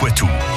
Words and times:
Poitou. 0.00 0.49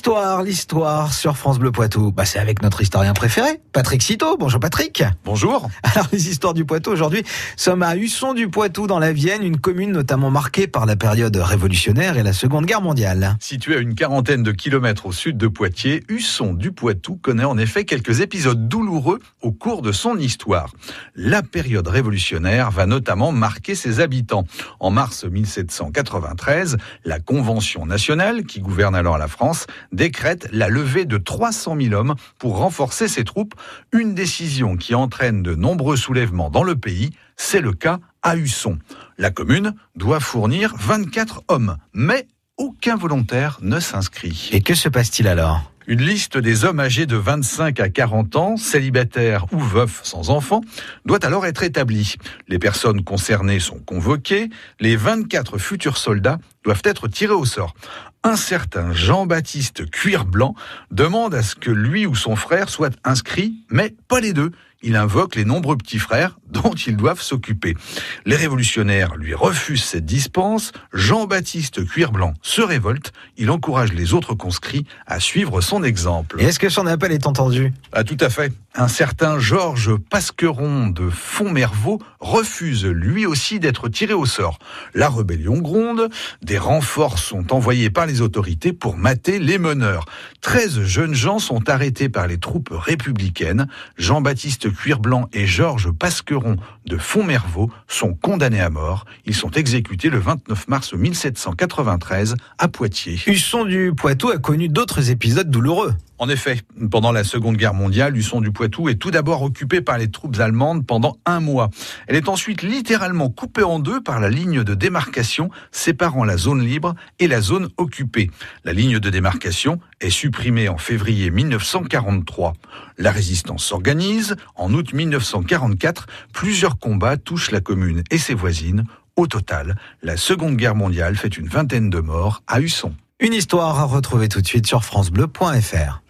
L'histoire, 0.00 0.42
l'histoire 0.42 1.12
sur 1.12 1.36
France 1.36 1.58
Bleu 1.58 1.72
Poitou. 1.72 2.10
Bah, 2.10 2.24
c'est 2.24 2.38
avec 2.38 2.62
notre 2.62 2.80
historien 2.80 3.12
préféré, 3.12 3.60
Patrick 3.74 4.02
Citeau. 4.02 4.38
Bonjour 4.38 4.58
Patrick. 4.58 5.04
Bonjour. 5.26 5.68
Alors, 5.82 6.06
les 6.10 6.30
histoires 6.30 6.54
du 6.54 6.64
Poitou 6.64 6.90
aujourd'hui 6.90 7.22
sommes 7.54 7.82
à 7.82 7.96
Husson 7.96 8.32
du 8.32 8.48
Poitou 8.48 8.86
dans 8.86 8.98
la 8.98 9.12
Vienne, 9.12 9.42
une 9.42 9.58
commune 9.58 9.92
notamment 9.92 10.30
marquée 10.30 10.66
par 10.66 10.86
la 10.86 10.96
période 10.96 11.36
révolutionnaire 11.36 12.16
et 12.16 12.22
la 12.22 12.32
Seconde 12.32 12.64
Guerre 12.64 12.80
mondiale. 12.80 13.36
Située 13.40 13.76
à 13.76 13.80
une 13.80 13.94
quarantaine 13.94 14.42
de 14.42 14.52
kilomètres 14.52 15.04
au 15.04 15.12
sud 15.12 15.36
de 15.36 15.48
Poitiers, 15.48 16.02
Husson 16.08 16.54
du 16.54 16.72
Poitou 16.72 17.16
connaît 17.16 17.44
en 17.44 17.58
effet 17.58 17.84
quelques 17.84 18.20
épisodes 18.20 18.68
douloureux 18.68 19.18
au 19.42 19.52
cours 19.52 19.82
de 19.82 19.92
son 19.92 20.16
histoire. 20.16 20.72
La 21.14 21.42
période 21.42 21.88
révolutionnaire 21.88 22.70
va 22.70 22.86
notamment 22.86 23.32
marquer 23.32 23.74
ses 23.74 24.00
habitants. 24.00 24.46
En 24.78 24.90
mars 24.90 25.24
1793, 25.24 26.78
la 27.04 27.20
Convention 27.20 27.84
nationale, 27.84 28.44
qui 28.44 28.60
gouverne 28.60 28.94
alors 28.94 29.18
la 29.18 29.28
France, 29.28 29.66
décrète 29.92 30.48
la 30.52 30.68
levée 30.68 31.04
de 31.04 31.18
300 31.18 31.76
000 31.80 31.94
hommes 31.94 32.14
pour 32.38 32.58
renforcer 32.58 33.08
ses 33.08 33.24
troupes, 33.24 33.54
une 33.92 34.14
décision 34.14 34.76
qui 34.76 34.94
entraîne 34.94 35.42
de 35.42 35.54
nombreux 35.54 35.96
soulèvements 35.96 36.50
dans 36.50 36.64
le 36.64 36.76
pays. 36.76 37.10
C'est 37.36 37.60
le 37.60 37.72
cas 37.72 38.00
à 38.22 38.36
Husson. 38.36 38.78
La 39.18 39.30
commune 39.30 39.74
doit 39.96 40.20
fournir 40.20 40.74
24 40.76 41.44
hommes, 41.48 41.76
mais 41.92 42.26
aucun 42.56 42.96
volontaire 42.96 43.58
ne 43.62 43.80
s'inscrit. 43.80 44.50
Et 44.52 44.60
que 44.60 44.74
se 44.74 44.88
passe-t-il 44.88 45.26
alors? 45.26 45.70
Une 45.90 46.02
liste 46.02 46.38
des 46.38 46.64
hommes 46.64 46.78
âgés 46.78 47.04
de 47.04 47.16
25 47.16 47.80
à 47.80 47.88
40 47.88 48.36
ans, 48.36 48.56
célibataires 48.56 49.46
ou 49.52 49.58
veufs 49.58 49.98
sans 50.04 50.30
enfants, 50.30 50.60
doit 51.04 51.24
alors 51.26 51.46
être 51.46 51.64
établie. 51.64 52.14
Les 52.46 52.60
personnes 52.60 53.02
concernées 53.02 53.58
sont 53.58 53.80
convoquées. 53.80 54.50
Les 54.78 54.94
24 54.94 55.58
futurs 55.58 55.96
soldats 55.96 56.38
doivent 56.62 56.82
être 56.84 57.08
tirés 57.08 57.34
au 57.34 57.44
sort. 57.44 57.74
Un 58.22 58.36
certain 58.36 58.92
Jean-Baptiste 58.92 59.90
Cuir 59.90 60.26
Blanc 60.26 60.54
demande 60.92 61.34
à 61.34 61.42
ce 61.42 61.56
que 61.56 61.72
lui 61.72 62.06
ou 62.06 62.14
son 62.14 62.36
frère 62.36 62.68
soient 62.68 62.90
inscrits, 63.02 63.56
mais 63.68 63.96
pas 64.06 64.20
les 64.20 64.32
deux. 64.32 64.52
Il 64.82 64.96
invoque 64.96 65.34
les 65.34 65.44
nombreux 65.44 65.76
petits 65.76 65.98
frères 65.98 66.38
dont 66.48 66.72
ils 66.72 66.96
doivent 66.96 67.20
s'occuper. 67.20 67.76
Les 68.24 68.36
révolutionnaires 68.36 69.14
lui 69.16 69.34
refusent 69.34 69.84
cette 69.84 70.06
dispense. 70.06 70.72
Jean-Baptiste 70.94 71.84
Cuir 71.86 72.12
Blanc 72.12 72.32
se 72.40 72.62
révolte. 72.62 73.12
Il 73.36 73.50
encourage 73.50 73.92
les 73.92 74.14
autres 74.14 74.34
conscrits 74.34 74.86
à 75.06 75.20
suivre 75.20 75.60
son 75.60 75.84
exemple. 75.84 76.40
Est-ce 76.40 76.58
que 76.58 76.70
son 76.70 76.86
appel 76.86 77.12
est 77.12 77.26
entendu? 77.26 77.74
Ah, 77.92 78.04
tout 78.04 78.16
à 78.20 78.30
fait. 78.30 78.52
Un 78.74 78.88
certain 78.88 79.38
Georges 79.38 79.96
Pasqueron 79.96 80.86
de 80.86 81.10
Fontmervaux 81.10 82.00
refuse 82.20 82.86
lui 82.86 83.26
aussi 83.26 83.58
d'être 83.58 83.88
tiré 83.88 84.12
au 84.12 84.26
sort. 84.26 84.58
La 84.94 85.08
rébellion 85.08 85.58
gronde. 85.58 86.08
Des 86.42 86.58
renforts 86.58 87.18
sont 87.18 87.52
envoyés 87.52 87.90
par 87.90 88.06
les 88.06 88.20
autorités 88.20 88.72
pour 88.72 88.96
mater 88.96 89.38
les 89.40 89.58
meneurs. 89.58 90.04
13 90.40 90.82
jeunes 90.84 91.14
gens 91.14 91.38
sont 91.38 91.68
arrêtés 91.68 92.08
par 92.08 92.28
les 92.28 92.38
troupes 92.38 92.70
républicaines. 92.70 93.66
Jean-Baptiste 93.98 94.69
Cuirblanc 94.72 95.28
et 95.32 95.46
Georges 95.46 95.90
Pasqueron 95.90 96.56
de 96.86 96.96
Fontmervaux 96.96 97.70
sont 97.88 98.14
condamnés 98.14 98.60
à 98.60 98.70
mort. 98.70 99.04
Ils 99.26 99.34
sont 99.34 99.50
exécutés 99.50 100.10
le 100.10 100.18
29 100.18 100.68
mars 100.68 100.92
1793 100.92 102.36
à 102.58 102.68
Poitiers. 102.68 103.20
Husson 103.26 103.64
du 103.64 103.92
Poitou 103.96 104.30
a 104.30 104.38
connu 104.38 104.68
d'autres 104.68 105.10
épisodes 105.10 105.50
douloureux. 105.50 105.94
En 106.20 106.28
effet, 106.28 106.60
pendant 106.90 107.12
la 107.12 107.24
Seconde 107.24 107.56
Guerre 107.56 107.72
mondiale, 107.72 108.14
Husson 108.14 108.42
du 108.42 108.52
Poitou 108.52 108.90
est 108.90 108.96
tout 108.96 109.10
d'abord 109.10 109.40
occupée 109.40 109.80
par 109.80 109.96
les 109.96 110.10
troupes 110.10 110.38
allemandes 110.38 110.86
pendant 110.86 111.16
un 111.24 111.40
mois. 111.40 111.70
Elle 112.08 112.16
est 112.16 112.28
ensuite 112.28 112.60
littéralement 112.60 113.30
coupée 113.30 113.62
en 113.62 113.78
deux 113.78 114.02
par 114.02 114.20
la 114.20 114.28
ligne 114.28 114.62
de 114.62 114.74
démarcation 114.74 115.48
séparant 115.72 116.24
la 116.24 116.36
zone 116.36 116.62
libre 116.62 116.94
et 117.20 117.26
la 117.26 117.40
zone 117.40 117.70
occupée. 117.78 118.30
La 118.64 118.74
ligne 118.74 118.98
de 118.98 119.08
démarcation 119.08 119.80
est 120.02 120.10
supprimée 120.10 120.68
en 120.68 120.76
février 120.76 121.30
1943. 121.30 122.52
La 122.98 123.12
résistance 123.12 123.64
s'organise. 123.64 124.36
En 124.56 124.74
août 124.74 124.92
1944, 124.92 126.06
plusieurs 126.34 126.78
combats 126.78 127.16
touchent 127.16 127.50
la 127.50 127.62
commune 127.62 128.02
et 128.10 128.18
ses 128.18 128.34
voisines. 128.34 128.84
Au 129.16 129.26
total, 129.26 129.74
la 130.02 130.18
Seconde 130.18 130.58
Guerre 130.58 130.74
mondiale 130.74 131.16
fait 131.16 131.38
une 131.38 131.48
vingtaine 131.48 131.88
de 131.88 132.00
morts 132.00 132.42
à 132.46 132.60
Husson. 132.60 132.92
Une 133.20 133.32
histoire 133.32 133.78
à 133.80 133.84
retrouver 133.84 134.28
tout 134.28 134.42
de 134.42 134.46
suite 134.46 134.66
sur 134.66 134.84
francebleu.fr. 134.84 136.02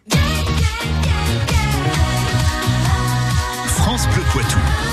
Poitou. 4.32 4.89